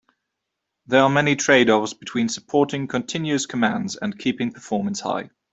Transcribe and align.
There 0.87 1.03
are 1.03 1.11
many 1.11 1.35
trade-offs 1.35 1.93
between 1.93 2.27
supporting 2.27 2.87
continuous 2.87 3.45
commands 3.45 3.95
and 3.97 4.17
keeping 4.17 4.51
performance 4.51 4.99
high. 5.01 5.29